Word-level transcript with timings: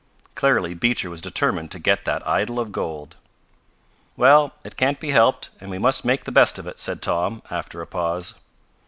Clearly 0.33 0.73
Beecher 0.73 1.11
was 1.11 1.21
determined 1.21 1.69
to 1.69 1.77
get 1.77 2.05
that 2.05 2.27
idol 2.27 2.59
of 2.59 2.71
gold. 2.71 3.17
"Well, 4.17 4.53
it 4.63 4.75
can't 4.75 4.99
be 4.99 5.11
helped, 5.11 5.51
and 5.59 5.69
we 5.69 5.77
must 5.77 6.05
make 6.05 6.23
the 6.23 6.31
best 6.31 6.57
of 6.57 6.65
it," 6.65 6.79
said 6.79 7.03
Tom, 7.03 7.43
after 7.51 7.83
a 7.83 7.85
pause. 7.85 8.33